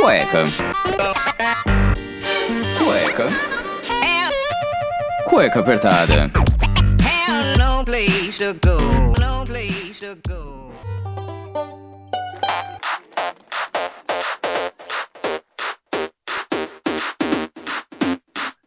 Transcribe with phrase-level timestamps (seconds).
[0.00, 0.42] Cueca.
[2.78, 3.28] Cueca.
[5.26, 6.30] Cueca apertada.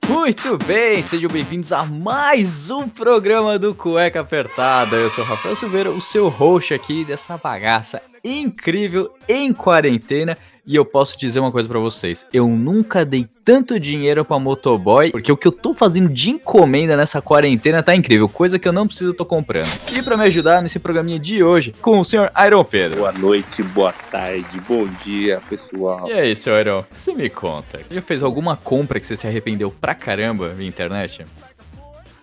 [0.07, 4.97] Muito bem, sejam bem-vindos a mais um programa do Cueca Apertada.
[4.97, 10.37] Eu sou o Rafael Silveira, o seu host aqui dessa bagaça incrível em quarentena.
[10.65, 15.11] E eu posso dizer uma coisa pra vocês: eu nunca dei tanto dinheiro pra motoboy,
[15.11, 18.71] porque o que eu tô fazendo de encomenda nessa quarentena tá incrível, coisa que eu
[18.71, 19.69] não preciso tô comprando.
[19.91, 22.99] E pra me ajudar nesse programinha de hoje, com o senhor Iron Pedro.
[22.99, 26.07] Boa noite, boa tarde, bom dia, pessoal.
[26.07, 29.69] E aí, senhor Iron, você me conta, já fez alguma compra que você se arrependeu
[29.69, 31.25] pra caramba na internet?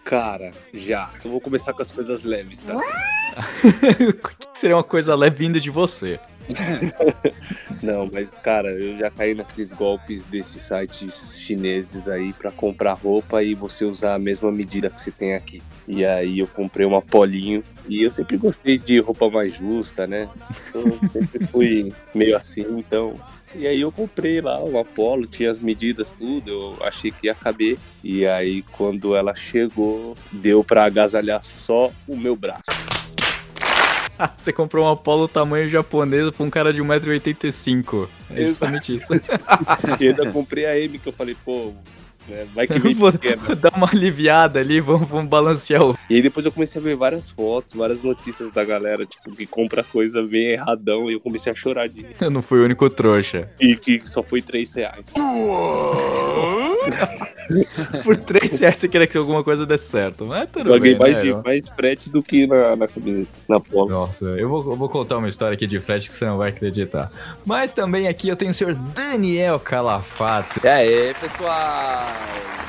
[0.03, 1.11] Cara, já.
[1.23, 2.75] Eu vou começar com as coisas leves, tá?
[2.75, 6.19] o que seria uma coisa leve vindo de você?
[7.83, 13.43] Não, mas cara, eu já caí naqueles golpes desses sites chineses aí pra comprar roupa
[13.43, 15.63] e você usar a mesma medida que você tem aqui.
[15.89, 20.29] E aí eu comprei uma polinho e eu sempre gostei de roupa mais justa, né?
[20.75, 23.19] Eu sempre fui meio assim, então
[23.55, 27.35] e aí eu comprei lá uma polo, tinha as medidas, tudo, eu achei que ia
[27.35, 27.79] caber.
[28.05, 33.00] E aí quando ela chegou, deu pra agasalhar só o meu braço.
[34.37, 38.09] Você comprou uma polo tamanho japonesa pra um cara de 1,85m.
[38.31, 39.13] É justamente isso.
[40.01, 41.73] e ainda comprei a M que eu falei, pô,
[42.31, 43.43] né, vai que vem Vou pequena.
[43.57, 45.97] dar uma aliviada ali, vamos, vamos balancear o.
[46.09, 49.47] E aí depois eu comecei a ver várias fotos, várias notícias da galera, tipo, que
[49.47, 52.07] compra coisa bem erradão e eu comecei a chorar de.
[52.21, 53.49] Eu não fui o único trouxa.
[53.61, 55.07] E que só foi 3 reais.
[58.05, 60.27] Por 3 reais você queria que alguma coisa desse certo.
[60.27, 63.59] Mas tudo Paguei bem, mais, né, de, mais frete do que na, na camiseta, na
[63.61, 63.91] polo.
[63.91, 66.51] Nossa, eu vou, eu vou contar uma história aqui de frete que você não vai
[66.51, 67.11] acreditar.
[67.45, 70.61] Mas também aqui eu tenho o senhor Daniel Calafato.
[70.65, 72.20] E aí, pessoal?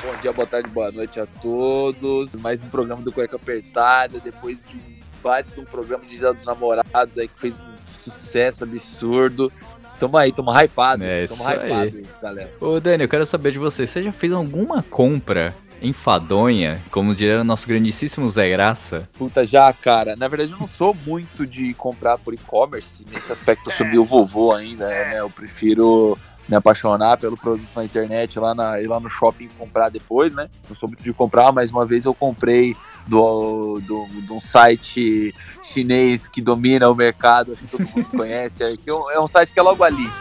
[0.02, 2.36] Bom dia, boa tarde, boa noite a todos.
[2.36, 6.34] Mais um programa do Cueca Apertada, depois de um baita de um programa de Dia
[6.34, 7.74] dos Namorados aí que fez um
[8.04, 9.52] sucesso absurdo.
[10.00, 11.04] Tamo aí, tamo hypado.
[11.04, 11.90] É tamo isso aí.
[11.90, 12.52] hypado, galera.
[12.60, 13.86] Ô, Dani, eu quero saber de você.
[13.86, 19.10] Você já fez alguma compra enfadonha, como diria o nosso grandíssimo Zé Graça?
[19.14, 20.16] Puta, já, cara.
[20.16, 23.06] Na verdade, eu não sou muito de comprar por e-commerce.
[23.12, 25.20] Nesse aspecto, eu sou meio vovô ainda, né?
[25.20, 26.18] Eu prefiro
[26.52, 30.50] me apaixonar pelo produto na internet, lá na, ir lá no shopping comprar depois, né?
[30.70, 32.76] Não sou muito de comprar, mas uma vez eu comprei
[33.08, 38.62] do, do, de um site chinês que domina o mercado, acho que todo mundo conhece.
[38.64, 40.12] É, é um- é um site que é logo ali.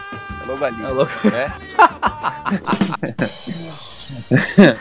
[0.41, 0.81] É logo ali.
[0.83, 1.11] É louco.
[1.29, 1.53] né?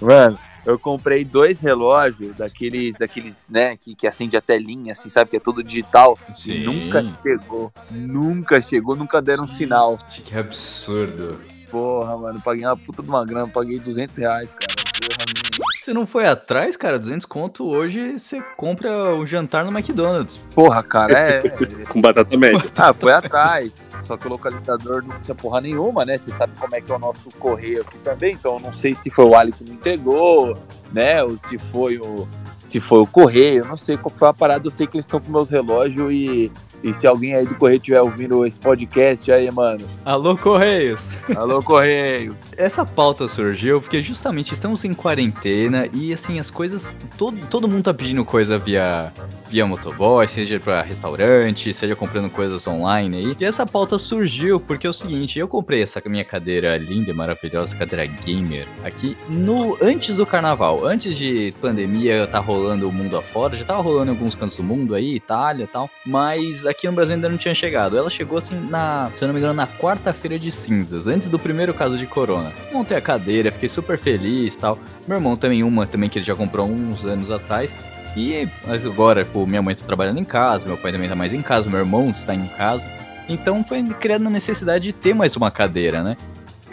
[0.00, 0.38] Mano,
[0.68, 5.30] eu comprei dois relógios daqueles, daqueles, né, que, que acende a telinha, assim, sabe?
[5.30, 6.18] Que é tudo digital.
[6.34, 6.52] Sim.
[6.52, 7.72] E nunca chegou.
[7.90, 9.98] Nunca chegou, nunca deram um sinal.
[10.10, 11.40] Que absurdo.
[11.70, 14.74] Porra, mano, paguei uma puta de uma grana, paguei 200 reais, cara.
[15.00, 15.48] Porra, mano.
[15.80, 16.98] Você não foi atrás, cara?
[16.98, 20.38] 200 conto hoje você compra um jantar no McDonald's.
[20.54, 21.42] Porra, cara, é.
[21.88, 22.62] Com batata média.
[22.76, 23.72] ah, foi atrás.
[24.08, 26.16] Só que o localizador não tinha porra nenhuma, né?
[26.16, 28.94] Você sabe como é que é o nosso correio aqui também, então eu não sei
[28.94, 30.56] se foi o Ali que me entregou,
[30.90, 31.22] né?
[31.22, 32.26] Ou se foi o.
[32.64, 35.04] Se foi o correio, eu não sei qual foi a parada, eu sei que eles
[35.04, 36.50] estão com meus relógios e.
[36.82, 39.84] E se alguém aí do Correio estiver ouvindo esse podcast aí, mano.
[40.04, 41.10] Alô, Correios!
[41.36, 42.47] Alô, Correios!
[42.58, 46.96] Essa pauta surgiu porque justamente estamos em quarentena e assim, as coisas.
[47.16, 49.12] Todo, todo mundo tá pedindo coisa via,
[49.48, 53.36] via motoboy, seja pra restaurante, seja comprando coisas online aí.
[53.38, 57.14] E essa pauta surgiu porque é o seguinte: eu comprei essa minha cadeira linda e
[57.14, 60.84] maravilhosa, cadeira gamer, aqui no antes do carnaval.
[60.84, 64.64] Antes de pandemia tá rolando o mundo afora, já tava rolando em alguns cantos do
[64.64, 65.88] mundo aí, Itália e tal.
[66.04, 67.96] Mas aqui no Brasil ainda não tinha chegado.
[67.96, 71.38] Ela chegou assim na, se eu não me engano, na quarta-feira de cinzas, antes do
[71.38, 72.47] primeiro caso de corona.
[72.72, 74.78] Montei a cadeira, fiquei super feliz tal.
[75.06, 77.74] Meu irmão também, uma também que ele já comprou uns anos atrás.
[78.16, 81.32] E mas agora, pô, minha mãe está trabalhando em casa, meu pai também tá mais
[81.32, 82.88] em casa, meu irmão está em casa.
[83.28, 86.16] Então foi criando a necessidade de ter mais uma cadeira, né?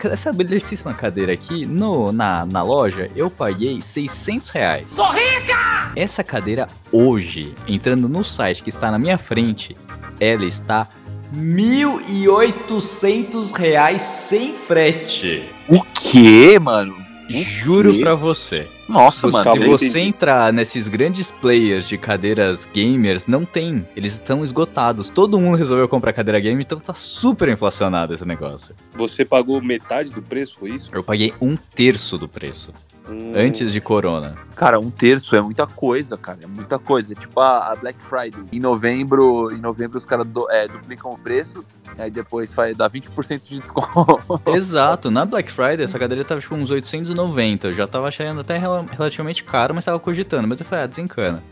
[0.03, 4.91] Essa belicíssima cadeira aqui, no, na, na loja, eu paguei 600 reais.
[4.91, 5.91] Sou rica!
[5.95, 9.75] Essa cadeira hoje, entrando no site que está na minha frente,
[10.19, 10.87] ela está
[11.33, 15.43] 1.800 reais sem frete.
[15.67, 16.95] O quê, mano?
[17.27, 18.01] Juro quê?
[18.01, 18.67] pra você.
[18.87, 19.51] Nossa, Se mano.
[19.53, 19.67] aí.
[19.67, 20.09] você entendi.
[20.09, 23.87] entrar nesses grandes players de cadeiras gamers, não tem.
[23.95, 25.09] Eles estão esgotados.
[25.09, 28.75] Todo mundo resolveu comprar cadeira gamer, então tá super inflacionado esse negócio.
[28.93, 30.89] Você pagou metade do preço, foi isso?
[30.93, 32.71] Eu paguei um terço do preço.
[33.07, 34.35] Hum, antes de Corona.
[34.55, 36.39] Cara, um terço é muita coisa, cara.
[36.43, 37.11] É muita coisa.
[37.13, 38.43] É tipo a, a Black Friday.
[38.51, 41.63] Em novembro, em novembro os caras do- é, duplicam o preço,
[41.97, 44.21] aí depois faz, dá 20% de desconto.
[44.55, 48.57] Exato, na Black Friday essa cadeira tava tipo uns 890, eu já tava achando até
[48.57, 51.43] rela- relativamente caro, mas tava cogitando, mas eu falei, ah, desencana.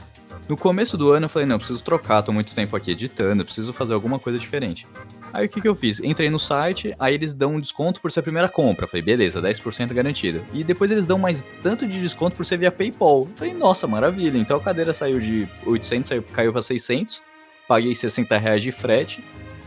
[0.50, 3.72] No começo do ano eu falei, não, preciso trocar, tô muito tempo aqui editando, preciso
[3.72, 4.86] fazer alguma coisa diferente.
[5.34, 6.00] Aí o que que eu fiz?
[6.00, 8.86] Entrei no site, aí eles dão um desconto por ser a primeira compra.
[8.86, 10.46] Falei, beleza, 10% garantido.
[10.54, 13.28] E depois eles dão mais tanto de desconto por ser via PayPal.
[13.36, 14.38] Falei, nossa, maravilha.
[14.38, 17.24] Então a cadeira saiu de 800, saiu, caiu pra 600,
[17.68, 19.24] paguei 60 reais de frete.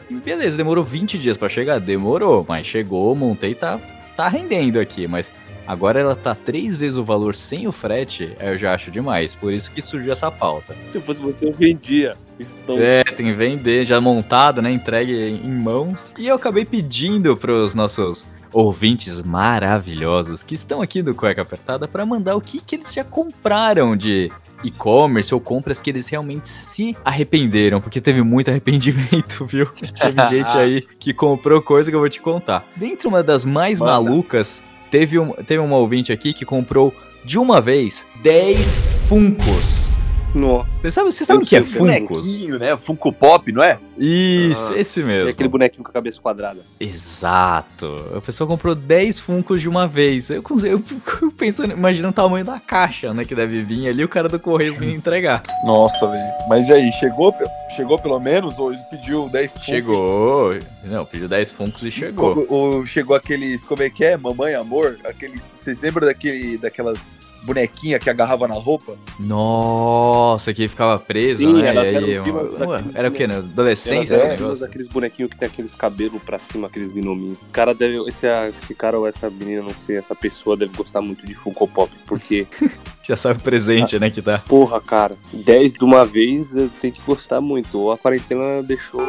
[0.09, 1.81] E beleza, demorou 20 dias pra chegar?
[1.81, 3.81] Demorou, mas chegou, montei, tá,
[4.15, 5.09] tá rendendo aqui.
[5.09, 5.33] Mas
[5.67, 9.35] agora ela tá três vezes o valor sem o frete, eu já acho demais.
[9.35, 10.77] Por isso que surgiu essa pauta.
[10.87, 12.17] Se fosse você, eu vendia.
[12.39, 12.79] Estou...
[12.81, 14.71] É, tem que vender já montada, né?
[14.71, 16.13] Entregue em mãos.
[16.19, 22.07] E eu acabei pedindo pros nossos ouvintes maravilhosos que estão aqui do Cueca Apertada para
[22.07, 24.31] mandar o que, que eles já compraram de
[24.65, 29.67] e-commerce ou compras que eles realmente se arrependeram, porque teve muito arrependimento, viu?
[29.67, 32.65] Teve gente aí que comprou coisa que eu vou te contar.
[32.75, 33.93] Dentre uma das mais Manda.
[33.93, 36.95] malucas, teve, um, teve uma ouvinte aqui que comprou
[37.25, 38.61] de uma vez 10
[39.09, 39.96] Funkos.
[40.37, 40.69] Nossa.
[40.83, 42.23] Você sabe, você sabe Eu o que é Funkos?
[42.23, 42.77] Bonequinho, né?
[42.77, 43.79] Funko Pop, não é?
[43.99, 45.29] Isso, Ah, esse mesmo.
[45.29, 46.61] É aquele bonequinho com a cabeça quadrada.
[46.79, 47.97] Exato.
[48.15, 50.29] A pessoa comprou 10 Funkos de uma vez.
[50.29, 53.25] Eu, eu fico pensando, imagina o tamanho da caixa, né?
[53.25, 55.43] Que deve vir ali, o cara do Correios me entregar.
[55.65, 56.33] Nossa, velho.
[56.49, 57.35] Mas e aí, chegou,
[57.75, 58.59] chegou pelo menos?
[58.59, 59.67] Ou ele pediu 10 Funkos?
[59.67, 60.59] Chegou.
[60.85, 62.45] Não, pediu 10 Funkos e chegou.
[62.51, 64.17] Ou, ou chegou aqueles, como é que é?
[64.17, 64.99] Mamãe, amor?
[65.05, 68.97] Aqueles, vocês lembram daquele, daquelas bonequinhas que agarrava na roupa?
[69.19, 71.61] Nossa, que ficava preso, Sim, né?
[71.63, 74.61] E era aí, o primo uma- daquele era o que, na Elas adolescência negócio?
[74.67, 77.39] daqueles bonequinhos que tem aqueles cabelos pra cima, aqueles gnominhos.
[77.39, 77.97] O cara deve.
[78.09, 78.27] Esse,
[78.59, 81.91] esse cara ou essa menina, não sei, essa pessoa deve gostar muito de Funko Pop.
[82.07, 82.47] Porque,
[83.07, 84.39] Já sabe o presente, né, que tá.
[84.49, 87.79] porra, cara, 10 de uma vez eu tenho que gostar muito.
[87.79, 89.01] Ou a quarentena deixou.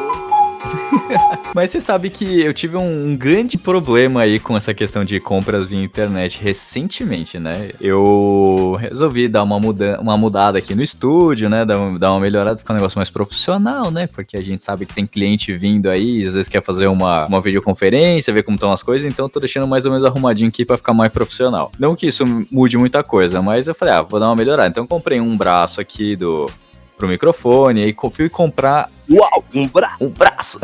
[1.54, 5.20] Mas você sabe que eu tive um, um grande problema aí com essa questão de
[5.20, 7.70] compras via internet recentemente, né?
[7.80, 11.66] Eu resolvi dar uma, muda uma mudada aqui no estúdio, né?
[11.66, 14.08] Dar, dar uma melhorada, ficar um negócio mais profissional, né?
[14.08, 17.42] Porque a gente sabe que tem cliente vindo aí, às vezes quer fazer uma, uma
[17.42, 20.66] videoconferência, ver como estão as coisas, então eu tô deixando mais ou menos arrumadinho aqui
[20.66, 21.72] pra ficar mais profissional.
[21.80, 24.70] Não que isso mude muita coisa, mas eu falei, ah, vou dar uma melhorada.
[24.70, 26.50] Então comprei um braço aqui do
[26.98, 29.44] pro microfone, aí fui comprar Uau!
[29.54, 29.98] Um braço!
[30.02, 30.60] um braço.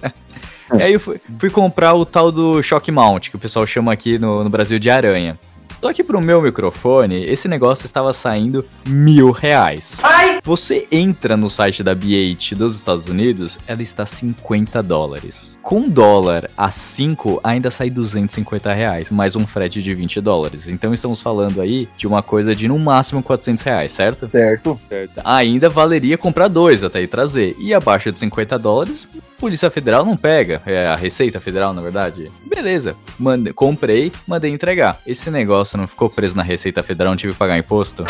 [0.78, 3.92] e aí eu fui, fui comprar o tal do Shock Mount, que o pessoal chama
[3.92, 5.38] aqui no, no Brasil de aranha.
[5.86, 10.00] Só que pro meu microfone, esse negócio estava saindo mil reais.
[10.42, 15.56] Você entra no site da BH dos Estados Unidos, ela está 50 dólares.
[15.62, 20.66] Com dólar a 5, ainda sai 250 reais, mais um frete de 20 dólares.
[20.66, 24.28] Então estamos falando aí de uma coisa de no máximo 400 reais, certo?
[24.28, 24.80] Certo.
[25.24, 27.54] ainda valeria comprar dois até e trazer.
[27.60, 29.06] E abaixo de 50 dólares,
[29.38, 30.62] Polícia Federal não pega.
[30.66, 32.30] É a Receita Federal, na verdade.
[32.44, 32.96] Beleza.
[33.18, 35.00] Mande, comprei, mandei entregar.
[35.06, 38.04] Esse negócio não ficou preso na Receita Federal, não tive que pagar imposto?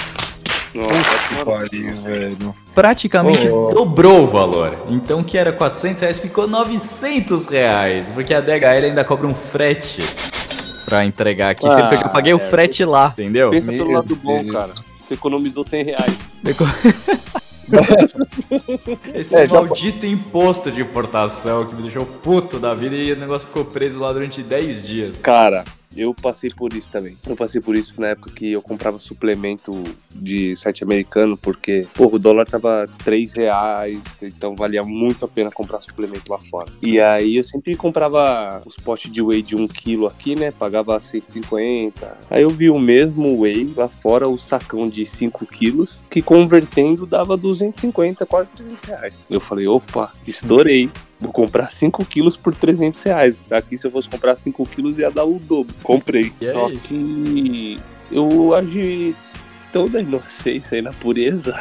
[0.74, 2.54] Nossa, Pariu, velho.
[2.74, 3.70] Praticamente Oh.
[3.72, 4.76] dobrou o valor.
[4.90, 8.10] Então, que era 400 reais, ficou 900 reais.
[8.12, 10.06] Porque a DHL ainda cobra um frete
[10.84, 11.62] pra entregar aqui.
[11.62, 12.50] Que eu já Ah, paguei o é.
[12.50, 13.50] frete lá, entendeu?
[13.50, 14.74] Pensa pelo Meu lado bom, cara.
[15.00, 16.14] Você economizou 100 reais.
[19.14, 23.16] Esse É, já- maldito imposto de importação que me deixou puto da vida e o
[23.16, 25.20] negócio ficou preso lá durante 10 dias.
[25.20, 25.64] Cara,
[25.96, 27.16] eu passei por isso também.
[27.26, 29.82] Eu passei por isso na época que eu comprava suplemento
[30.14, 35.50] de site americano, porque, porra, o dólar tava 3 reais, então valia muito a pena
[35.50, 36.72] comprar suplemento lá fora.
[36.82, 40.50] E aí eu sempre comprava os potes de whey de 1 kg aqui, né?
[40.50, 42.18] Pagava 150.
[42.30, 47.06] Aí eu vi o mesmo whey lá fora, o sacão de 5 quilos, que convertendo
[47.06, 49.26] dava 250, quase 300 reais.
[49.30, 50.90] Eu falei, opa, estourei.
[51.18, 53.46] Vou comprar 5 quilos por 300 reais.
[53.50, 55.74] Aqui, se eu fosse comprar 5 quilos, ia dar o dobro.
[55.82, 56.32] Comprei.
[56.40, 56.76] E Só aí?
[56.76, 57.78] que
[58.10, 59.16] eu agi
[59.72, 61.54] tão da inocência e na pureza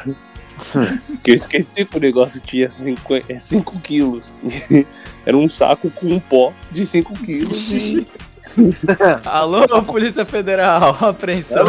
[1.23, 4.33] que eu esqueci que o negócio tinha 5 quilos.
[5.25, 8.07] Era um saco com um pó de 5 quilos e.
[9.25, 11.65] Alô, Polícia Federal, apreensão.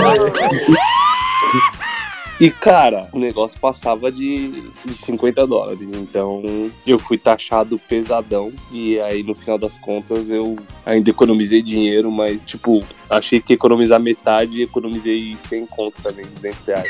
[2.38, 5.88] E, cara, o negócio passava de, de 50 dólares.
[5.94, 6.42] Então,
[6.86, 8.52] eu fui taxado pesadão.
[8.70, 13.98] E aí, no final das contas, eu ainda economizei dinheiro, mas, tipo, achei que economizar
[13.98, 16.88] metade e economizei 100 conto também, 200 reais.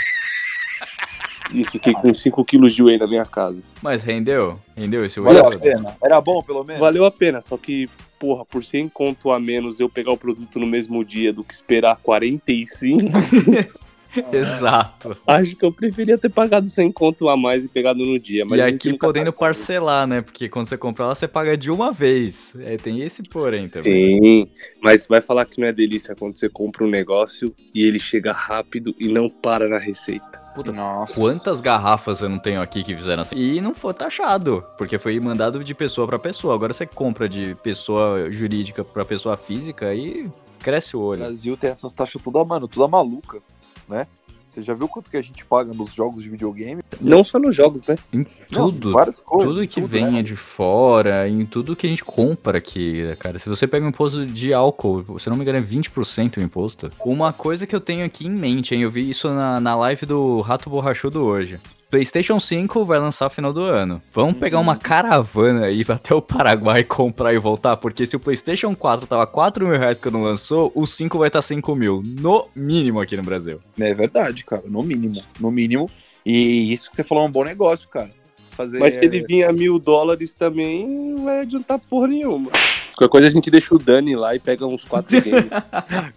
[1.52, 3.62] E fiquei com 5 quilos de whey na minha casa.
[3.80, 4.58] Mas rendeu?
[4.76, 5.56] Rendeu esse Valeu whey?
[5.56, 5.96] a pena.
[6.02, 6.80] Era bom, pelo menos?
[6.80, 7.88] Valeu a pena, só que
[8.18, 11.54] porra, por 100 conto a menos eu pegar o produto no mesmo dia do que
[11.54, 13.02] esperar 45,
[14.32, 15.16] Exato.
[15.26, 18.44] acho que eu preferia ter pagado 100 conto a mais e pegado no dia.
[18.44, 20.20] Mas e aqui podendo parcelar, né?
[20.20, 22.54] Porque quando você compra lá, você paga de uma vez.
[22.60, 24.18] É, tem esse porém também.
[24.20, 24.48] Sim,
[24.82, 28.32] mas vai falar que não é delícia quando você compra um negócio e ele chega
[28.32, 30.46] rápido e não para na receita.
[30.56, 31.12] Puta, Nossa.
[31.12, 33.36] Quantas garrafas eu não tenho aqui que fizeram assim?
[33.36, 36.54] E não foi taxado, porque foi mandado de pessoa pra pessoa.
[36.54, 40.30] Agora você compra de pessoa jurídica pra pessoa física e
[40.60, 41.20] cresce o O olho.
[41.20, 43.42] Brasil tem essas taxas toda, mano, toda maluca,
[43.88, 44.06] né?
[44.48, 46.82] Você já viu quanto que a gente paga nos jogos de videogame?
[47.00, 47.96] Não só nos jogos, né?
[48.12, 48.92] Em Não, tudo.
[48.92, 49.48] várias coisas.
[49.48, 50.22] Tudo que tudo, venha né?
[50.22, 53.38] de fora, em tudo que a gente compra aqui, cara.
[53.38, 56.90] Se você pega um imposto de álcool, se não me engano, é 20% o imposto.
[57.04, 58.82] Uma coisa que eu tenho aqui em mente, hein?
[58.82, 61.60] Eu vi isso na, na live do Rato Borrachudo hoje.
[61.88, 64.02] PlayStation 5 vai lançar final do ano.
[64.12, 68.74] Vamos pegar uma caravana aí até o Paraguai comprar e voltar, porque se o PlayStation
[68.74, 73.00] 4 tava 4 mil reais quando lançou, o 5 vai estar 5 mil, no mínimo
[73.00, 73.60] aqui no Brasil.
[73.78, 75.22] É verdade, cara, no mínimo.
[75.38, 75.88] No mínimo.
[76.24, 78.10] E isso que você falou é um bom negócio, cara.
[78.50, 78.78] Fazer.
[78.78, 82.50] Mas se ele vir a mil dólares também, não vai adiantar porra nenhuma.
[82.96, 85.50] Qualquer coisa a gente deixa o Dani lá e pega uns quatro games.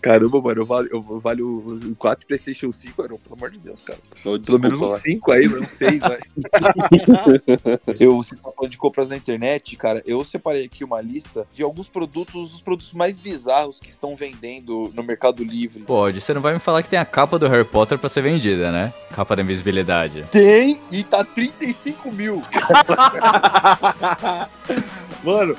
[0.01, 3.81] Caramba, mano, eu valho, eu valho o 4 PlayStation 5, não, pelo amor de Deus,
[3.81, 4.00] cara.
[4.19, 6.19] Ô, Pelo desculpa menos uns 5 aí, uns 6, vai.
[8.00, 11.63] eu, você tá falando de compras na internet, cara, eu separei aqui uma lista de
[11.63, 15.83] alguns produtos, os produtos mais bizarros que estão vendendo no Mercado Livre.
[15.83, 18.21] Pode, você não vai me falar que tem a capa do Harry Potter pra ser
[18.21, 18.93] vendida, né?
[19.13, 20.24] Capa da invisibilidade.
[20.31, 22.41] Tem e tá 35 mil.
[25.24, 25.55] mano,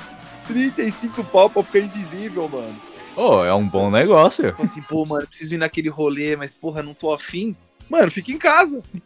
[0.47, 2.75] 35 pau pra ficar invisível, mano.
[3.15, 4.45] Oh, é um bom negócio.
[4.51, 7.55] Tipo assim, pô, mano, preciso ir naquele rolê, mas porra, não tô afim.
[7.91, 8.81] Mano, fica em casa.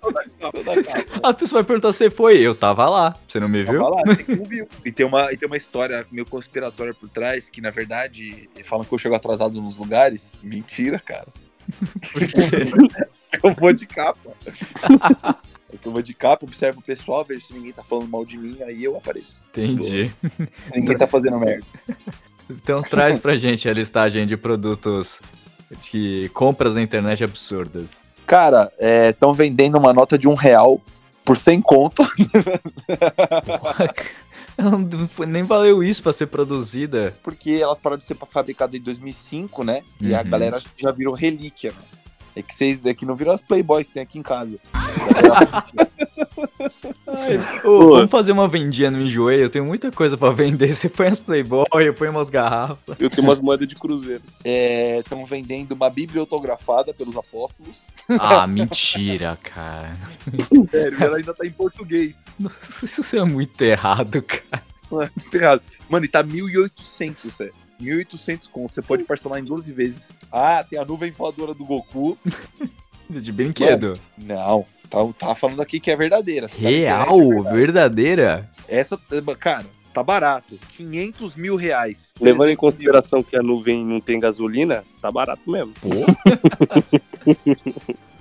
[0.00, 1.04] Tô da casa.
[1.24, 2.38] A pessoa vai perguntar se você foi.
[2.38, 3.16] Eu tava lá.
[3.26, 3.82] Você não me viu?
[3.82, 4.02] Tava lá,
[4.48, 4.68] viu.
[4.84, 8.84] E tem, uma, e tem uma história meio conspiratória por trás, que na verdade falam
[8.84, 10.36] que eu chego atrasado nos lugares.
[10.40, 11.26] Mentira, cara.
[13.42, 14.30] eu vou de capa.
[15.86, 18.36] É eu vou de capa, observo o pessoal, vejo se ninguém tá falando mal de
[18.36, 19.40] mim, aí eu apareço.
[19.50, 20.10] Entendi.
[20.74, 21.64] Ninguém tá fazendo merda.
[22.48, 25.20] Então traz pra gente a listagem de produtos
[25.90, 28.06] de compras na internet absurdas.
[28.24, 30.80] Cara, estão vendendo uma nota de um real
[31.24, 32.06] por 100 conto.
[34.56, 34.88] Não
[35.26, 37.16] Nem valeu isso pra ser produzida.
[37.22, 39.82] porque elas pararam de ser fabricadas em 2005, né?
[40.00, 40.30] E a Uhum.
[40.30, 41.84] galera acho que já virou relíquia, né?
[42.36, 44.58] É que vocês é que não viram as Playboy que tem aqui em casa.
[47.64, 49.42] Ô, vamos fazer uma vendinha no Enjoei?
[49.42, 50.68] Eu tenho muita coisa pra vender.
[50.76, 52.96] Você põe as Playboy, eu ponho umas garrafas.
[52.98, 54.22] Eu tenho umas moedas de cruzeiro.
[54.44, 57.86] Estão vendendo uma Bíblia autografada pelos apóstolos.
[58.20, 59.96] Ah, mentira, cara.
[60.70, 62.22] Sério, ela ainda tá em português.
[62.38, 64.62] Nossa, Isso é muito errado, cara.
[64.90, 65.62] Mano, tá errado.
[65.88, 67.65] Mano, e tá 1.800, sério.
[67.80, 68.74] 1.800 conto.
[68.74, 70.18] Você pode parcelar em 12 vezes.
[70.30, 72.18] Ah, tem a nuvem voadora do Goku.
[73.08, 74.00] De brinquedo.
[74.18, 76.48] Não, tá, tá falando aqui que é verdadeira.
[76.48, 77.06] Tá Real?
[77.06, 77.48] vendo?
[77.48, 77.56] É verdade.
[77.56, 78.50] Verdadeira?
[78.68, 78.98] Essa,
[79.38, 79.64] cara,
[79.94, 80.58] tá barato.
[80.76, 82.12] 500 mil reais.
[82.20, 82.56] Levando 300 em mil.
[82.56, 85.72] consideração que a nuvem não tem gasolina, tá barato mesmo.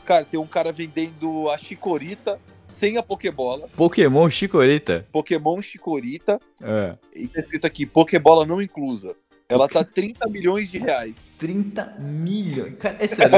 [0.06, 3.68] Cara, tem um cara vendendo a Chicorita sem a Pokébola.
[3.76, 5.08] Pokémon Chicorita.
[5.12, 6.40] Pokémon Chicorita.
[6.62, 6.96] É.
[7.16, 9.16] E tá escrito aqui, Pokébola não inclusa.
[9.48, 11.32] Ela tá 30 milhões de reais.
[11.38, 12.74] 30 milhões.
[12.80, 13.36] Cara, é sério.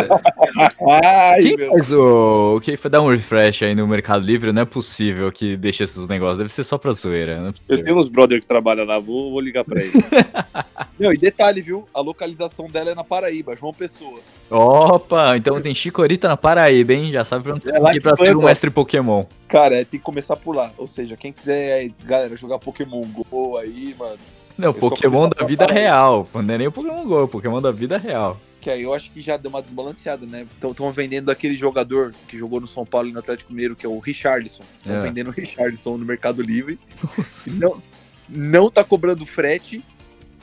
[1.03, 1.69] Ai, Quem meu.
[1.71, 2.61] faz o.
[2.63, 4.53] Quem foi dar um refresh aí no Mercado Livre?
[4.53, 6.37] Não é possível que deixe esses negócios.
[6.37, 7.53] Deve ser só pra zoeira.
[7.69, 9.95] É Eu tenho uns brother que trabalham lá, vou, vou ligar pra eles.
[10.97, 11.83] Não, e detalhe, viu?
[11.93, 14.21] A localização dela é na Paraíba, João Pessoa.
[14.49, 17.11] Opa, então tem Chicorita na Paraíba, hein?
[17.11, 19.25] Já sabe pra onde você É ir que pra ser um mestre Pokémon.
[19.45, 20.71] Cara, é, tem que começar por lá.
[20.77, 24.17] Ou seja, quem quiser, galera, jogar Pokémon Go aí, mano.
[24.59, 26.27] Não, só Pokémon da vida real.
[26.33, 28.39] Não é nem o Pokémon Go, é o Pokémon da vida real.
[28.59, 30.45] Que aí eu acho que já deu uma desbalanceada, né?
[30.61, 33.89] Estão vendendo aquele jogador que jogou no São Paulo e no Atlético Mineiro, que é
[33.89, 34.63] o Richardson.
[34.79, 35.01] Estão É.
[35.01, 36.79] vendendo o Richardson no Mercado Livre.
[37.17, 37.51] Nossa.
[37.59, 37.81] não,
[38.27, 39.83] não tá cobrando frete,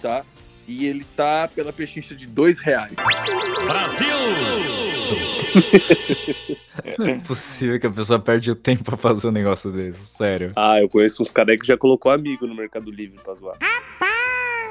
[0.00, 0.24] tá?
[0.66, 2.94] E ele tá pela pechincha de dois reais.
[6.98, 10.06] Não é possível que a pessoa perde o tempo pra fazer um negócio desse.
[10.06, 10.52] Sério.
[10.56, 13.56] Ah, eu conheço uns caras que já colocou amigo no Mercado Livre pra zoar.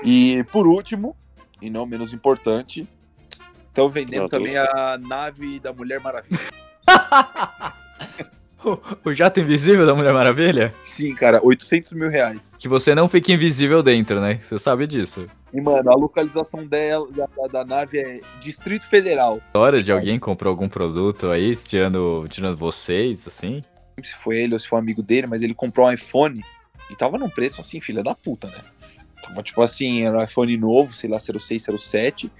[0.03, 1.15] E por último,
[1.61, 2.87] e não menos importante,
[3.69, 6.39] estão vendendo Não, tô- também a nave da Mulher Maravilha.
[9.03, 10.73] O jato invisível da Mulher Maravilha?
[10.83, 12.55] Sim, cara, 800 mil reais.
[12.57, 14.37] Que você não fica invisível dentro, né?
[14.41, 15.27] Você sabe disso.
[15.53, 19.37] E, mano, a localização dela, da, da- da nave é Distrito Federal.
[19.47, 23.63] História de alguém comprou algum produto aí, tirando, tirando vocês, assim?
[23.97, 25.91] Não sei se foi ele ou se foi um amigo dele, mas ele comprou um
[25.91, 26.43] iPhone
[26.89, 28.57] e tava num preço assim, filha da puta, né?
[29.21, 32.31] Tava, tipo assim, era um iPhone novo, sei lá, 06, 07.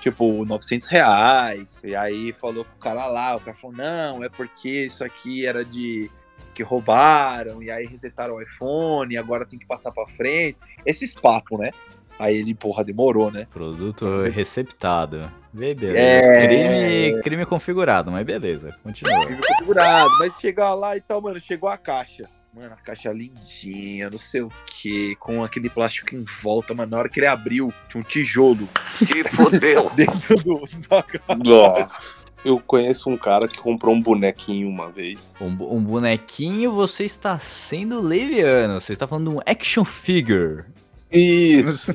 [0.00, 1.80] Tipo, 900 reais.
[1.84, 5.46] E aí falou com o cara lá, o cara falou, não, é porque isso aqui
[5.46, 6.10] era de...
[6.52, 10.58] Que roubaram, e aí resetaram o iPhone, e agora tem que passar pra frente.
[10.84, 11.70] Esses papos, né?
[12.18, 13.46] Aí ele, porra, demorou, né?
[13.50, 15.30] Produto receptado.
[15.52, 15.98] Beleza.
[15.98, 16.46] É.
[16.46, 18.76] Crime, crime configurado, mas beleza.
[18.82, 19.24] Continua.
[19.26, 20.10] Nível configurado.
[20.18, 22.28] Mas chegar lá e tal, mano, chegou a caixa.
[22.52, 26.90] Mano, a caixa lindinha, não sei o que, com aquele plástico em volta, mano.
[26.90, 29.88] Na hora que ele abriu, tinha um tijolo Se fodeu.
[29.94, 31.36] dentro do, da caixa.
[31.36, 32.26] Nossa.
[32.44, 35.32] Eu conheço um cara que comprou um bonequinho uma vez.
[35.40, 38.80] Um, um bonequinho, você está sendo leviano.
[38.80, 40.64] Você está falando de um action figure.
[41.12, 41.92] Isso.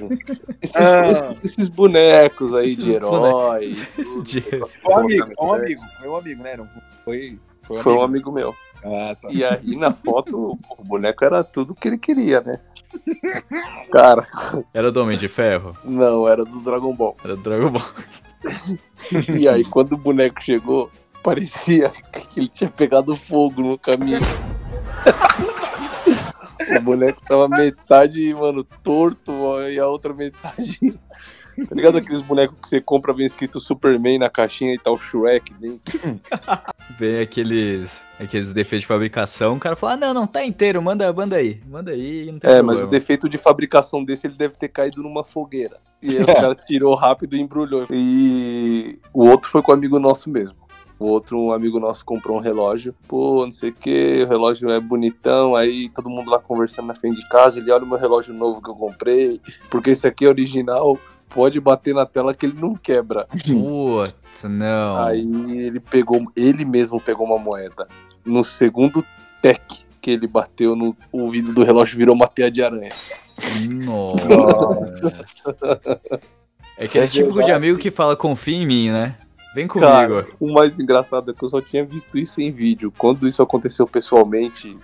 [0.62, 1.04] Esses, Ah.
[1.34, 3.86] esses- esses bonecos aí Esses de heróis.
[4.24, 4.42] De-
[4.80, 6.58] Foi um amigo, foi um amigo, foi um amigo, né?
[6.58, 6.70] Não
[7.04, 8.56] foi, foi um Foi um amigo meu.
[8.86, 9.30] Ah, tá.
[9.32, 12.60] E aí na foto o boneco era tudo que ele queria, né?
[13.92, 14.24] Cara,
[14.74, 15.76] Era do Homem de Ferro?
[15.84, 17.18] não, era do Dragon Ball.
[17.24, 17.90] Era do Dragon Ball.
[19.38, 20.90] E aí quando o boneco chegou,
[21.24, 21.90] parecia
[22.30, 24.20] que ele tinha pegado fogo no caminho.
[26.78, 30.80] O boneco tava metade, mano, torto, ó, e a outra metade.
[31.58, 34.98] Tá ligado aqueles bonecos que você compra, vem escrito Superman na caixinha e tá o
[34.98, 36.00] Shrek dentro?
[37.00, 39.56] Vem aqueles, aqueles defeitos de fabricação.
[39.56, 41.60] O cara fala: ah, não, não, tá inteiro, manda, manda aí.
[41.68, 42.74] Manda aí, não tem É, problema.
[42.74, 45.78] mas o defeito de fabricação desse ele deve ter caído numa fogueira.
[46.02, 47.86] E aí o cara tirou rápido e embrulhou.
[47.90, 50.58] E o outro foi com um amigo nosso mesmo.
[50.98, 52.96] O outro, um amigo nosso comprou um relógio.
[53.08, 55.56] Pô, não sei o que, o relógio é bonitão.
[55.56, 57.60] Aí todo mundo lá conversando na frente de casa.
[57.60, 59.42] Ele olha o meu relógio novo que eu comprei.
[59.70, 60.98] Porque esse aqui é original.
[61.36, 63.28] Pode bater na tela que ele não quebra.
[63.28, 64.96] Putz, não.
[64.96, 65.28] Aí
[65.60, 67.90] ele pegou, ele mesmo pegou uma moeda.
[68.26, 69.06] No segundo
[69.42, 69.62] tec
[70.02, 72.94] que ele bateu no o vidro do relógio virou uma teia de aranha.
[73.84, 74.24] Nossa.
[76.78, 79.18] É aquele É típico de amigo que fala: confia em mim, né?
[79.56, 79.90] Vem comigo.
[79.90, 82.92] Cara, o mais engraçado é que eu só tinha visto isso em vídeo.
[82.98, 84.78] Quando isso aconteceu pessoalmente,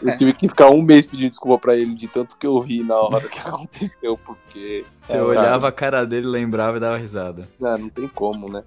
[0.00, 2.84] eu tive que ficar um mês pedindo desculpa pra ele de tanto que eu ri
[2.84, 4.84] na hora que aconteceu, porque.
[5.02, 7.48] Você é, olhava a cara dele, lembrava e dava risada.
[7.60, 8.62] Cara, não, não tem como, né?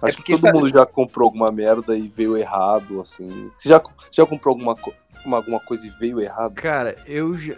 [0.00, 3.50] Acho que porque todo sabe- mundo já comprou alguma merda e veio errado, assim.
[3.54, 4.94] Você já, já comprou alguma, co-
[5.26, 6.54] uma- alguma coisa e veio errado?
[6.54, 7.54] Cara, eu já.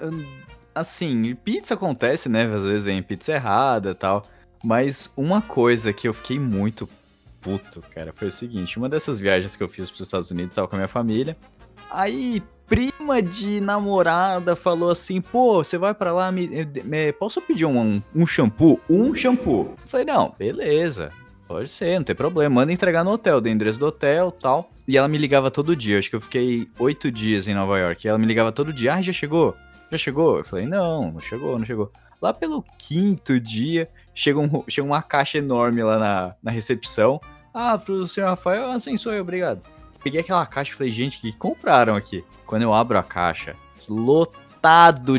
[0.75, 2.45] Assim, pizza acontece, né?
[2.53, 4.27] Às vezes vem pizza errada e tal.
[4.63, 6.89] Mas uma coisa que eu fiquei muito
[7.41, 10.69] puto, cara, foi o seguinte: uma dessas viagens que eu fiz pros Estados Unidos, tava
[10.69, 11.37] com a minha família.
[11.91, 16.49] Aí, prima de namorada falou assim: pô, você vai pra lá, me,
[16.85, 18.81] me- posso pedir um, um shampoo?
[18.89, 19.75] Um shampoo.
[19.81, 21.13] Eu falei: não, beleza.
[21.47, 22.57] Pode ser, não tem problema.
[22.57, 24.71] Manda entregar no hotel, dei endereço do hotel tal.
[24.87, 25.99] E ela me ligava todo dia.
[25.99, 28.07] Acho que eu fiquei oito dias em Nova York.
[28.07, 28.93] E ela me ligava todo dia.
[28.95, 29.57] Ah, já chegou?
[29.91, 30.37] Já chegou?
[30.37, 31.91] Eu falei, não, não chegou, não chegou.
[32.21, 37.21] Lá pelo quinto dia, chega, um, chega uma caixa enorme lá na, na recepção.
[37.55, 38.71] Ah, pro senhor Rafael?
[38.71, 39.63] Ah, sim, sou eu, obrigado.
[40.03, 42.25] Peguei aquela caixa e falei, gente, que compraram aqui?
[42.47, 43.55] Quando eu abro a caixa,
[43.89, 44.48] lotado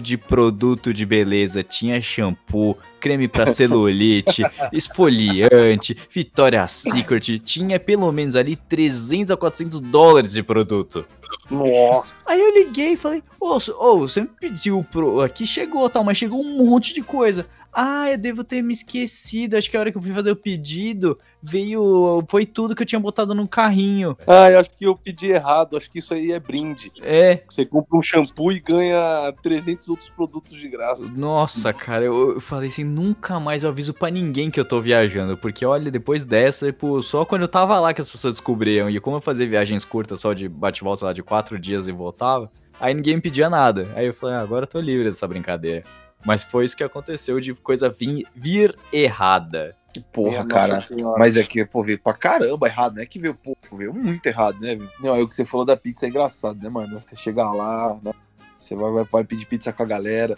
[0.02, 1.64] de produto de beleza.
[1.64, 7.40] Tinha shampoo, creme pra celulite, esfoliante, Victoria's Secret.
[7.40, 11.06] Tinha pelo menos ali 300 a 400 dólares de produto.
[11.50, 12.14] Nossa!
[12.26, 15.22] Aí eu liguei e falei, ô, ô, você me pediu pro.
[15.22, 17.46] Aqui chegou tal, mas chegou um monte de coisa.
[17.72, 19.56] Ah, eu devo ter me esquecido.
[19.56, 22.24] Acho que a hora que eu fui fazer o pedido, veio.
[22.28, 24.18] Foi tudo que eu tinha botado no carrinho.
[24.28, 25.78] Ah, eu acho que eu pedi errado.
[25.78, 26.92] Acho que isso aí é brinde.
[27.02, 27.44] É.
[27.50, 31.10] Você compra um shampoo e ganha 300 outros produtos de graça.
[31.10, 34.82] Nossa, cara, eu, eu falei assim, nunca mais eu aviso pra ninguém que eu tô
[34.82, 38.90] viajando, porque olha, depois dessa, tipo, só quando eu tava lá que as pessoas descobriam,
[38.90, 42.52] e como eu fazia viagens curtas só de bate-volta lá de quatro dias e voltava,
[42.80, 43.88] aí ninguém me pedia nada.
[43.96, 45.84] Aí eu falei, ah, agora eu tô livre dessa brincadeira.
[46.26, 49.76] Mas foi isso que aconteceu de coisa vir, vir errada.
[49.94, 50.80] Que porra, Minha cara.
[51.18, 53.06] Mas é que, pô, veio pra caramba errado, né?
[53.06, 54.78] Que veio, pô, veio muito errado, né?
[55.00, 57.00] Não, é o que você falou da pizza é engraçado, né, mano?
[57.02, 58.12] Você chegar lá, né?
[58.58, 60.38] Você vai, vai, vai pedir pizza com a galera.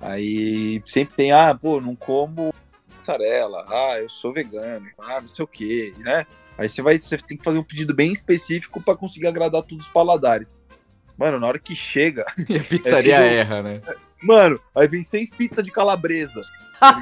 [0.00, 2.52] Aí sempre tem, ah, pô, não como
[2.96, 6.26] mussarela, ah, eu sou vegano, ah, não sei o quê, né?
[6.56, 9.86] Aí você vai, você tem que fazer um pedido bem específico pra conseguir agradar todos
[9.86, 10.58] os paladares.
[11.16, 13.82] Mano, na hora que chega, E a pizzaria tudo- erra, né?
[14.22, 16.42] Mano, aí vem seis pizzas de calabresa.
[16.80, 17.00] tá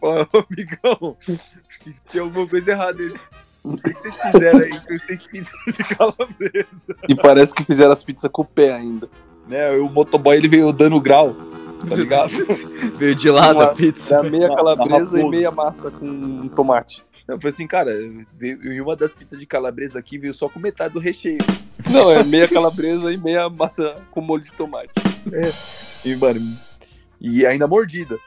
[0.00, 1.16] Fala, "Ô, amigão,
[1.80, 3.02] que tem alguma coisa errada.
[3.02, 3.12] aí.
[3.64, 6.96] O que vocês fizeram aí com seis pizzas de calabresa?
[7.08, 9.08] E parece que fizeram as pizzas com o pé ainda.
[9.46, 11.34] Né, o motoboy ele veio dando grau,
[11.88, 12.30] tá ligado?
[12.96, 14.14] Veio de lado a Uma- pizza.
[14.16, 17.04] Era meia calabresa e meia massa com tomate.
[17.28, 17.92] Eu falei assim, cara,
[18.34, 21.38] veio, e uma das pizzas de calabresa aqui veio só com metade do recheio.
[21.90, 24.90] Não, é meia calabresa e meia massa com molho de tomate.
[26.04, 26.40] E, mano,
[27.20, 28.18] e ainda mordida.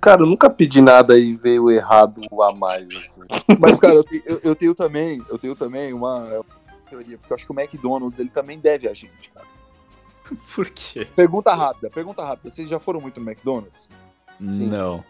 [0.00, 3.20] Cara, eu nunca pedi nada e veio errado a mais, assim.
[3.58, 6.42] Mas, cara, eu, te- eu- eu tenho também, eu tenho também uma
[6.88, 9.46] teoria, porque eu acho que o McDonald's ele também deve a gente, cara.
[10.54, 11.06] Por quê?
[11.16, 12.50] Pergunta rápida, pergunta rápida.
[12.50, 13.88] Vocês já foram muito no McDonald's?
[14.38, 14.66] Sim.
[14.68, 15.04] Não.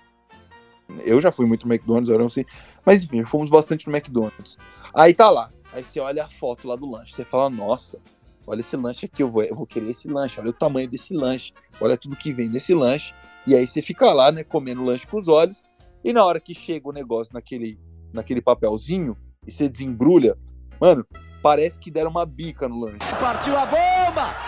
[1.04, 2.46] Eu já fui muito no McDonald's, eu não sei.
[2.84, 4.58] Mas enfim, fomos bastante no McDonald's.
[4.94, 5.52] Aí tá lá.
[5.72, 7.14] Aí você olha a foto lá do lanche.
[7.14, 7.98] Você fala, nossa,
[8.46, 10.40] olha esse lanche aqui, eu vou, eu vou querer esse lanche.
[10.40, 11.52] Olha o tamanho desse lanche.
[11.80, 13.14] Olha tudo que vem nesse lanche.
[13.46, 15.62] E aí você fica lá, né, comendo o lanche com os olhos.
[16.02, 17.78] E na hora que chega o negócio naquele,
[18.12, 20.36] naquele papelzinho e você desembrulha,
[20.80, 21.06] mano,
[21.42, 22.98] parece que deram uma bica no lanche.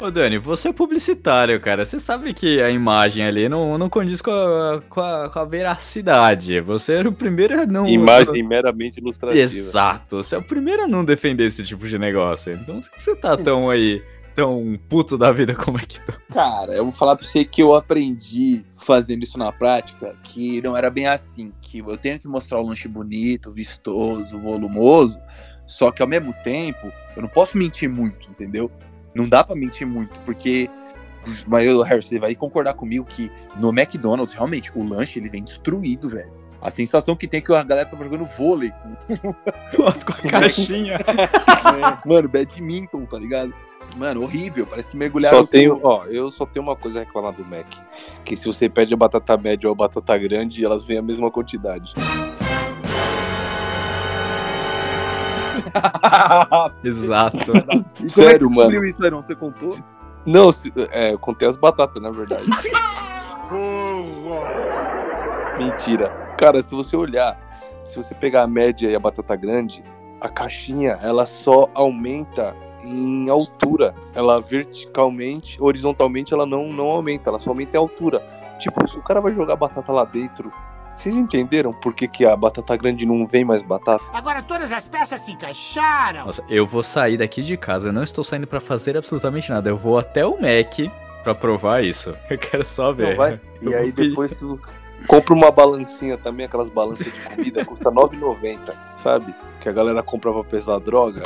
[0.01, 1.85] Ô Dani, você é publicitário, cara.
[1.85, 5.45] Você sabe que a imagem ali não, não condiz com a, com, a, com a
[5.45, 6.61] veracidade.
[6.61, 7.87] Você era o primeiro a não.
[7.87, 9.41] Imagem meramente ilustrativa.
[9.41, 10.19] Exato.
[10.19, 12.53] Você é o primeiro a não defender esse tipo de negócio.
[12.53, 14.03] Então por que você tá tão aí,
[14.35, 16.15] tão puto da vida como é que tá?
[16.33, 20.77] Cara, eu vou falar pra você que eu aprendi fazendo isso na prática que não
[20.77, 21.53] era bem assim.
[21.61, 25.19] Que eu tenho que mostrar o lanche bonito, vistoso, volumoso.
[25.67, 28.71] Só que ao mesmo tempo, eu não posso mentir muito, entendeu?
[29.15, 30.69] Não dá pra mentir muito, porque.
[31.47, 35.43] Mas eu, Harry, você vai concordar comigo que no McDonald's, realmente, o lanche ele vem
[35.43, 36.33] destruído, velho.
[36.61, 38.73] A sensação que tem é que a galera tava jogando vôlei.
[39.77, 40.97] Nossa, com a caixinha.
[42.07, 43.53] Mano, badminton, tá ligado?
[43.97, 44.67] Mano, horrível.
[44.67, 45.39] Parece que mergulharam.
[45.39, 47.67] Só tenho, ó, eu só tenho uma coisa a reclamar do Mac.
[48.25, 51.31] Que se você pede a batata média ou a batata grande, elas vêm a mesma
[51.31, 51.95] quantidade.
[56.85, 57.39] Exato.
[57.39, 58.85] E como é que Sério, você mano.
[58.85, 59.23] isso, Verão?
[59.23, 59.75] Você contou?
[60.25, 62.47] Não, se- é, eu contei as batatas, na verdade.
[65.59, 66.09] Mentira.
[66.39, 67.39] Cara, se você olhar,
[67.85, 69.83] se você pegar a média e a batata grande,
[70.21, 73.95] a caixinha, ela só aumenta em altura.
[74.15, 78.21] Ela verticalmente, horizontalmente, ela não, não aumenta, ela só aumenta em altura.
[78.59, 80.51] Tipo, se o cara vai jogar batata lá dentro,
[81.03, 84.03] vocês entenderam por que, que a batata grande não vem mais batata?
[84.13, 86.27] Agora todas as peças se encaixaram.
[86.27, 87.89] Nossa, eu vou sair daqui de casa.
[87.89, 89.69] Eu não estou saindo pra fazer absolutamente nada.
[89.69, 90.91] Eu vou até o Mac
[91.25, 92.15] pra provar isso.
[92.31, 93.11] Eu quero só ver.
[93.11, 93.41] Não, vai.
[93.61, 94.61] E aí pedir- depois tu
[95.03, 98.59] compra uma balancinha também, aquelas balanças de comida, custa R$ 9,90,
[98.97, 99.35] sabe?
[99.61, 101.23] Que a galera compra pra pesar droga.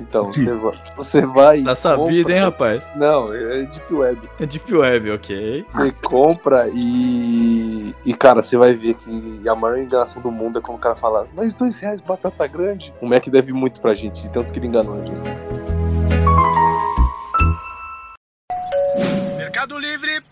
[0.00, 0.78] Então, você vai.
[0.96, 2.88] Você vai Tá e sabido, compra- hein, rapaz?
[2.96, 4.28] Não, é Deep Web.
[4.40, 5.64] É Deep Web, ok?
[5.68, 7.94] Você compra e.
[8.04, 10.96] E, cara, você vai ver que a maior enganação do mundo é quando o cara
[10.96, 12.92] fala, mas dois reais batata grande.
[13.00, 15.20] O Mac deve muito pra gente, de tanto que ele enganou a gente.
[19.36, 20.22] Mercado Livre.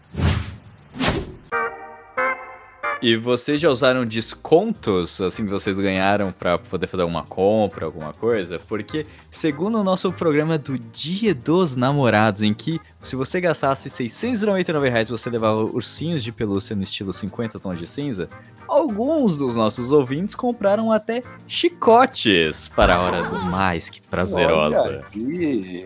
[3.00, 8.12] E vocês já usaram descontos, assim, que vocês ganharam pra poder fazer uma compra, alguma
[8.12, 8.58] coisa?
[8.66, 14.88] Porque, segundo o nosso programa do Dia dos Namorados, em que se você gastasse 699
[14.88, 18.28] reais, você levava ursinhos de pelúcia no estilo 50 tons de cinza,
[18.66, 25.04] alguns dos nossos ouvintes compraram até chicotes para a hora do mais que prazerosa.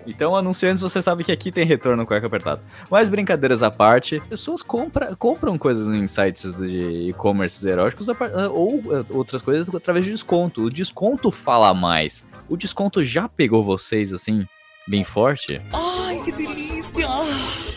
[0.06, 2.62] Então, anunciantes, você sabe que aqui tem retorno cueca apertado.
[2.90, 8.30] Mas brincadeiras à parte, pessoas compra, compram coisas em sites de e-commerce eróticos a par-
[8.50, 10.62] ou eh, outras coisas através de desconto.
[10.62, 12.24] O desconto fala mais.
[12.48, 14.46] O desconto já pegou vocês assim,
[14.86, 15.60] bem forte?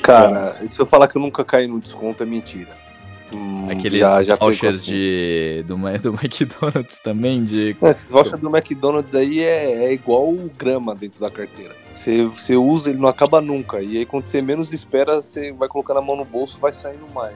[0.02, 2.86] Cara, se eu falar que eu nunca caí no desconto, é mentira.
[3.34, 4.92] Hum, Aqueles já- já vouchers assim.
[4.92, 7.76] de, do, do McDonald's também, de...
[7.82, 11.76] Não, Esse voucher do McDonald's aí é, é igual o grama dentro da carteira.
[11.92, 13.82] Você, você usa, ele não acaba nunca.
[13.82, 17.08] E aí, quando você menos espera, você vai colocando a mão no bolso, vai saindo
[17.14, 17.36] mais.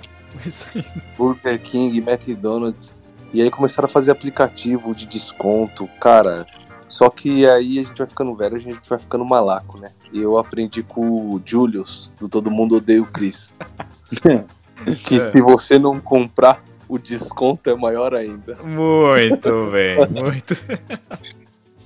[1.18, 2.94] Burger King, McDonald's.
[3.34, 5.88] E aí começaram a fazer aplicativo de desconto.
[6.00, 6.46] Cara,
[6.88, 9.92] só que aí a gente vai ficando velho, a gente vai ficando malaco, né?
[10.12, 13.56] E eu aprendi com o Julius, do Todo Mundo Odeia o Chris.
[15.06, 15.20] que É.
[15.20, 18.56] se você não comprar, o desconto é maior ainda.
[18.64, 20.58] Muito bem, muito.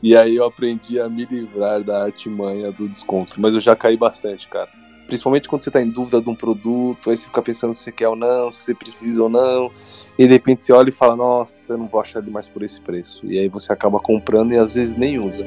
[0.01, 3.39] E aí eu aprendi a me livrar da artimanha do desconto.
[3.39, 4.69] Mas eu já caí bastante, cara.
[5.08, 7.92] Principalmente quando você tá em dúvida de um produto, aí você fica pensando se você
[7.92, 9.72] quer ou não, se você precisa ou não.
[10.18, 12.63] E de repente você olha e fala, nossa, eu não vou achar ele mais por
[12.63, 13.26] esse preço.
[13.26, 15.44] E aí você acaba comprando e às vezes nem usa.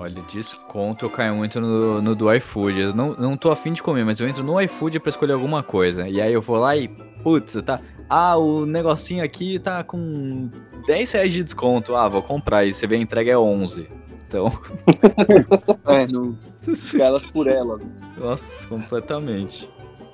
[0.00, 2.80] Olha, desconto eu caio muito no, no do iFood.
[2.80, 5.62] Eu não, não tô afim de comer, mas eu entro no iFood pra escolher alguma
[5.62, 6.08] coisa.
[6.08, 6.88] E aí eu vou lá e,
[7.22, 7.80] putz, tá.
[8.10, 10.50] Ah, o negocinho aqui tá com
[10.88, 11.94] 10 reais de desconto.
[11.94, 12.64] Ah, vou comprar.
[12.64, 13.88] E você vê a entrega é 11.
[14.32, 16.36] Então, É, não.
[16.98, 17.80] Elas por elas.
[18.16, 19.68] nossa, completamente.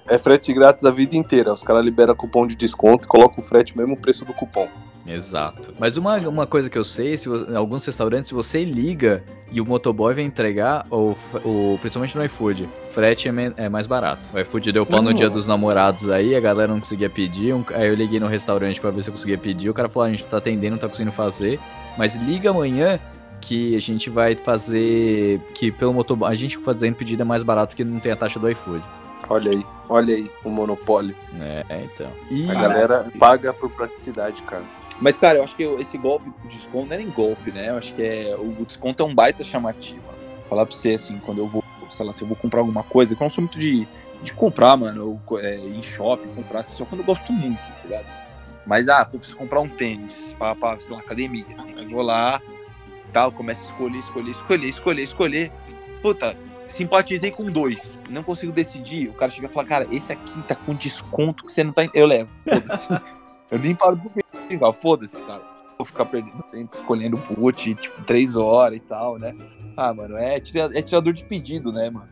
[0.09, 1.53] É frete grátis a vida inteira.
[1.53, 4.67] Os caras liberam cupom de desconto e colocam o frete mesmo preço do cupom.
[5.07, 5.73] Exato.
[5.79, 9.23] Mas uma, uma coisa que eu sei, se vo- em alguns restaurantes, se você liga
[9.51, 14.29] e o motoboy vai entregar, ou, o, principalmente no iFood, frete é, é mais barato.
[14.35, 17.65] O iFood deu pau no dia dos namorados aí, a galera não conseguia pedir, um-
[17.75, 20.09] aí eu liguei no restaurante pra ver se eu conseguia pedir, o cara falou, "Ah,
[20.09, 21.59] a gente tá atendendo, não tá conseguindo fazer,
[21.97, 22.99] mas liga amanhã
[23.41, 27.69] que a gente vai fazer, que pelo motoboy, a gente fazendo pedido é mais barato
[27.71, 28.85] porque não tem a taxa do iFood.
[29.29, 31.15] Olha aí, olha aí o monopólio.
[31.41, 32.11] É, então.
[32.31, 34.65] E A galera paga por praticidade, cara.
[35.01, 37.71] Mas, cara, eu acho que esse golpe do desconto não é nem golpe, né?
[37.71, 40.03] Eu acho que é, o desconto é um baita chamativo.
[40.49, 43.15] Falar pra você, assim, quando eu vou, sei lá, se eu vou comprar alguma coisa,
[43.15, 43.87] que eu não sou muito de,
[44.23, 47.83] de comprar, mano, eu, é, em shopping, comprar, assim, só quando eu gosto muito, tá
[47.85, 48.07] ligado?
[48.67, 51.45] Mas, ah, pô, preciso comprar um tênis pra, pra sei lá, academia.
[51.77, 52.41] Aí vou lá,
[53.13, 55.53] tal, começo a escolher, escolher, escolher, escolher, escolher.
[56.03, 56.37] Puta,
[56.69, 57.99] simpatizei com dois.
[58.09, 59.09] Não consigo decidir.
[59.09, 61.85] O cara chega e fala, cara, esse aqui tá com desconto que você não tá.
[61.85, 62.31] en-" Eu levo.
[62.45, 62.89] Foda-se.
[63.51, 64.73] eu nem paro pra pensar.
[64.73, 65.43] Foda-se, cara.
[65.79, 69.33] Vou ficar perdendo tempo escolhendo boot, tipo, três horas e tal, né?
[69.77, 72.09] Ah, mano, é, tira- é tirador de pedido, né, mano?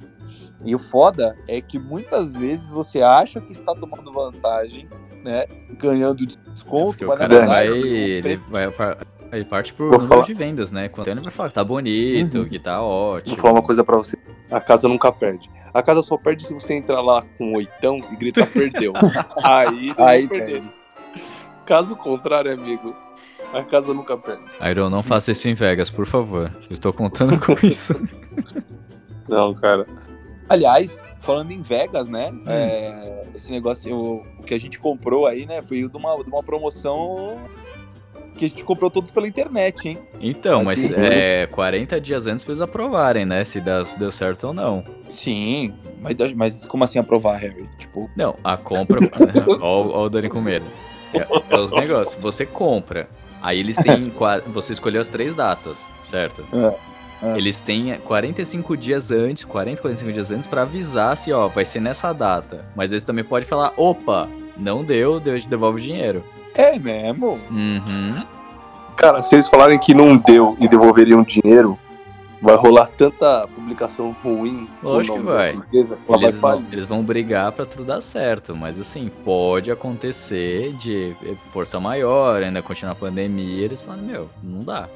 [0.64, 4.88] E o foda é que muitas vezes você acha que está tomando vantagem,
[5.24, 5.46] né?
[5.78, 7.68] Ganhando desconto, Porque o mas na cara verdade.
[7.70, 8.66] vai, o ele vai
[9.32, 10.22] ele parte por Vou número falar.
[10.24, 10.88] de vendas, né?
[10.88, 12.48] Quando ele vai falar que tá bonito, Uhum.
[12.48, 13.36] que tá ótimo.
[13.36, 14.16] Vou falar uma coisa pra você.
[14.50, 15.50] A casa nunca perde.
[15.74, 18.92] A casa só perde se você entrar lá com um oitão e gritar perdeu.
[19.44, 20.52] Aí, Aí perder.
[20.62, 20.70] perde.
[21.66, 22.94] Caso contrário, amigo,
[23.52, 24.42] a casa nunca perde.
[24.70, 26.50] Iron, não faça isso em Vegas, por favor.
[26.62, 27.94] Eu estou contando com isso.
[29.28, 29.86] Não, cara.
[30.48, 32.30] Aliás, falando em Vegas, né?
[32.32, 32.44] Hum.
[32.46, 35.60] é, esse negócio, o, o que a gente comprou aí, né?
[35.60, 37.36] Veio de uma, de uma promoção
[38.36, 39.98] que a gente comprou todos pela internet, hein?
[40.20, 43.42] Então, mas é 40 dias antes pra eles aprovarem, né?
[43.44, 44.84] Se deu certo ou não.
[45.08, 47.68] Sim, mas, mas como assim aprovar, Harry?
[47.78, 49.00] Tipo, Não, a compra.
[49.60, 50.66] Ó o Dani com medo.
[51.12, 52.16] É, é os negócios.
[52.20, 53.08] Você compra.
[53.42, 54.12] Aí eles têm.
[54.48, 56.44] Você escolheu as três datas, certo?
[56.52, 57.38] É, é.
[57.38, 61.80] Eles têm 45 dias antes, 40, 45 dias antes, pra avisar se, ó, vai ser
[61.80, 62.64] nessa data.
[62.74, 66.24] Mas eles também podem falar: opa, não deu, Deus te devolve o dinheiro.
[66.56, 67.38] É mesmo?
[67.50, 68.22] Uhum.
[68.96, 71.78] Cara, se eles falarem que não deu e devolveriam dinheiro,
[72.40, 75.52] vai rolar tanta publicação ruim Lógico que vai.
[75.52, 79.70] empresa, ela vai Eles vão, eles vão brigar pra tudo dar certo, mas assim, pode
[79.70, 81.14] acontecer de
[81.52, 84.88] força maior, ainda continuar a pandemia, eles falam, meu, não dá.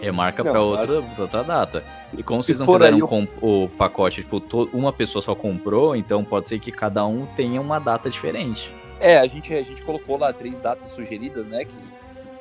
[0.00, 0.60] Remarca dá.
[0.60, 1.84] outra, pra outra data.
[2.16, 5.96] E como vocês não fizeram aí, eu- o pacote, tipo, to- uma pessoa só comprou,
[5.96, 8.72] então pode ser que cada um tenha uma data diferente.
[9.00, 11.64] É, a gente, a gente colocou lá três datas sugeridas, né?
[11.64, 11.76] Que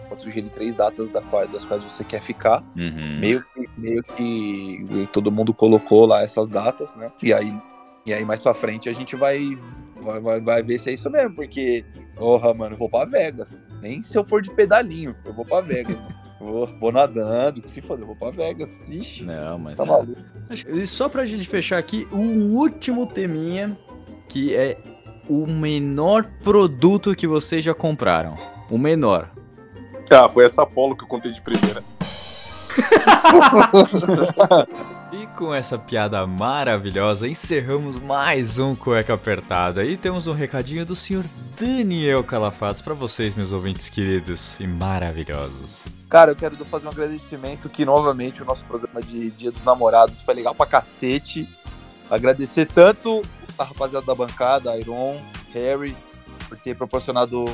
[0.07, 2.61] pode sugerir três datas da qual- das quais você quer ficar.
[2.77, 3.19] Uhum.
[3.19, 7.11] Meio que, meio que todo mundo colocou lá essas datas, né?
[7.21, 7.53] E aí,
[8.05, 9.57] e aí mais pra frente a gente vai,
[10.01, 11.83] vai, vai, vai ver se é isso mesmo, porque,
[12.15, 13.57] porra, mano, eu vou pra Vegas.
[13.81, 15.97] Nem se eu for de pedalinho, eu vou pra Vegas.
[16.39, 18.89] vou, vou nadando, que se foda, eu vou pra Vegas.
[18.89, 19.93] Ixi, Não, mas tá não.
[19.93, 20.21] maluco.
[20.69, 23.75] E só pra gente fechar aqui, um último teminha,
[24.29, 24.77] que é
[25.29, 28.35] o menor produto que vocês já compraram.
[28.69, 29.29] O menor.
[30.09, 31.83] Ah, foi essa Apollo que eu contei de primeira.
[35.17, 39.85] E com essa piada maravilhosa, encerramos mais um Cueca Apertada.
[39.85, 41.23] E temos um recadinho do senhor
[41.57, 45.85] Daniel Calafatos pra vocês, meus ouvintes queridos e maravilhosos.
[46.09, 50.19] Cara, eu quero fazer um agradecimento que novamente o nosso programa de Dia dos Namorados
[50.19, 51.47] foi legal pra cacete.
[52.09, 53.21] Agradecer tanto
[53.57, 55.19] a rapaziada da bancada, Iron,
[55.53, 55.95] Harry,
[56.47, 57.45] por ter proporcionado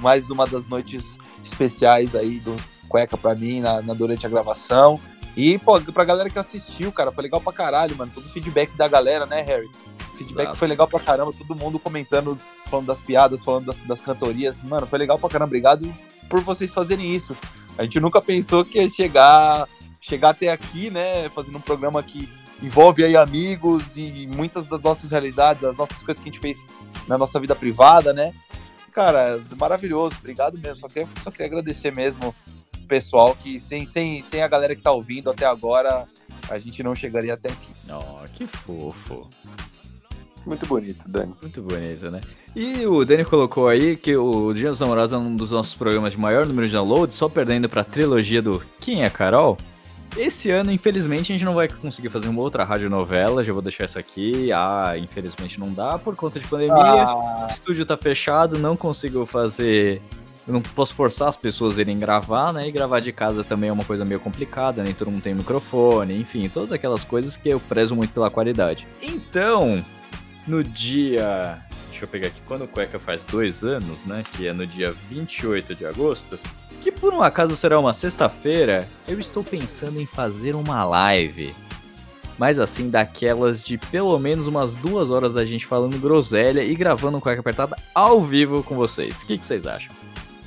[0.00, 2.54] mais uma das noites especiais aí do
[2.88, 5.00] Cueca pra mim na, na- durante a gravação.
[5.36, 8.10] E, pô, pra galera que assistiu, cara, foi legal pra caralho, mano.
[8.12, 9.66] Todo o feedback da galera, né, Harry?
[10.12, 12.36] O feedback foi legal pra caramba, todo mundo comentando,
[12.68, 14.58] falando das piadas, falando das, das cantorias.
[14.62, 15.46] Mano, foi legal pra caramba.
[15.48, 15.94] Obrigado
[16.28, 17.36] por vocês fazerem isso.
[17.76, 19.68] A gente nunca pensou que ia chegar,
[20.00, 21.28] chegar até aqui, né?
[21.30, 22.28] Fazendo um programa que
[22.62, 26.58] envolve aí amigos e muitas das nossas realidades, as nossas coisas que a gente fez
[27.06, 28.32] na nossa vida privada, né?
[28.92, 30.76] Cara, maravilhoso, obrigado mesmo.
[30.76, 32.34] Só queria, só queria agradecer mesmo
[32.76, 36.06] o pessoal que sem, sem, sem a galera que tá ouvindo até agora,
[36.48, 37.70] a gente não chegaria até aqui.
[37.90, 39.28] Oh, que fofo.
[40.44, 41.34] Muito bonito, Dani.
[41.42, 42.20] Muito bonito, né?
[42.56, 46.14] E o Dani colocou aí que o Dia dos Namorados é um dos nossos programas
[46.14, 49.58] de maior número de downloads, só perdendo pra trilogia do Quem é Carol?
[50.16, 53.84] Esse ano, infelizmente, a gente não vai conseguir fazer uma outra radionovela, já vou deixar
[53.84, 54.50] isso aqui.
[54.52, 56.74] Ah, infelizmente não dá por conta de pandemia.
[56.74, 60.02] Ah, O estúdio tá fechado, não consigo fazer.
[60.46, 62.66] Eu não posso forçar as pessoas a irem gravar, né?
[62.66, 66.18] E gravar de casa também é uma coisa meio complicada, nem todo mundo tem microfone,
[66.18, 68.88] enfim, todas aquelas coisas que eu prezo muito pela qualidade.
[69.02, 69.82] Então,
[70.46, 71.62] no dia.
[71.90, 74.22] Deixa eu pegar aqui, quando o Cueca faz dois anos, né?
[74.32, 76.38] Que é no dia 28 de agosto.
[76.80, 81.54] Que por um acaso será uma sexta-feira, eu estou pensando em fazer uma live.
[82.38, 87.20] Mas assim, daquelas de pelo menos umas duas horas da gente falando groselha e gravando
[87.20, 89.22] cueca apertada ao vivo com vocês.
[89.22, 89.94] O que, que vocês acham?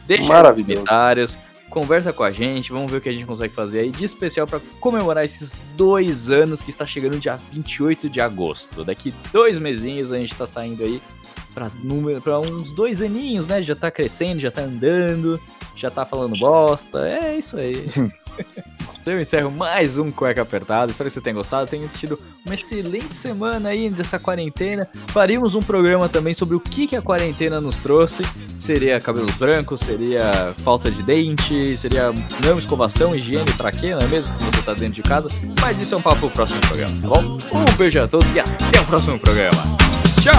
[0.07, 1.37] Deixa nos comentários,
[1.69, 4.47] conversa com a gente, vamos ver o que a gente consegue fazer aí de especial
[4.47, 8.85] para comemorar esses dois anos que está chegando dia 28 de agosto.
[8.85, 11.01] Daqui dois mesinhos a gente tá saindo aí
[12.23, 13.61] pra uns dois aninhos, né?
[13.61, 15.41] Já tá crescendo, já tá andando,
[15.75, 17.07] já tá falando bosta.
[17.07, 17.85] É isso aí.
[19.05, 20.91] Eu encerro mais um Cueca Apertada.
[20.91, 21.67] Espero que você tenha gostado.
[21.67, 24.87] Tenha tido uma excelente semana aí dessa quarentena.
[25.07, 28.21] Faríamos um programa também sobre o que, que a quarentena nos trouxe.
[28.59, 32.13] Seria cabelo branco, seria falta de dente, seria
[32.45, 34.31] não escovação, higiene, pra quê, não é mesmo?
[34.31, 35.29] Se você tá dentro de casa.
[35.59, 37.37] Mas isso é um papo pro próximo programa, tá bom?
[37.51, 39.63] Um beijo a todos e até o próximo programa.
[40.21, 40.35] Tchau!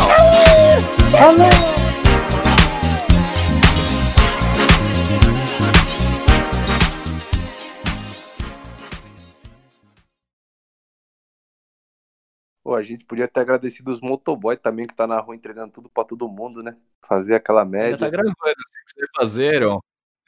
[12.62, 15.90] Pô, a gente podia ter agradecido os motoboy também, que tá na rua entregando tudo
[15.90, 16.76] pra todo mundo, né?
[17.04, 17.98] Fazer aquela Ainda média.
[17.98, 19.82] tá gravando, sei que vocês fazeram.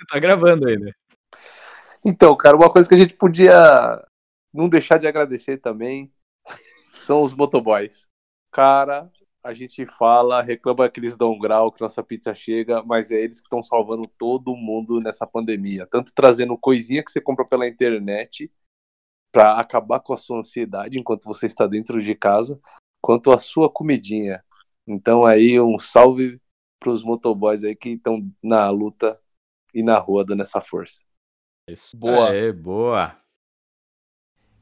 [0.08, 0.92] Tá gravando ainda.
[2.04, 4.04] Então, cara, uma coisa que a gente podia
[4.52, 6.12] não deixar de agradecer também
[6.96, 8.08] são os motoboys.
[8.50, 9.10] Cara,
[9.42, 13.40] a gente fala, reclama que eles dão grau, que nossa pizza chega, mas é eles
[13.40, 15.86] que estão salvando todo mundo nessa pandemia.
[15.86, 18.50] Tanto trazendo coisinha que você compra pela internet
[19.34, 22.56] pra acabar com a sua ansiedade enquanto você está dentro de casa,
[23.02, 24.44] quanto a sua comidinha.
[24.86, 26.40] Então aí um salve
[26.78, 29.20] pros motoboys aí que estão na luta
[29.74, 31.02] e na rua dando essa força.
[31.68, 31.96] Isso.
[31.96, 32.30] Boa.
[32.30, 33.23] Aê, boa.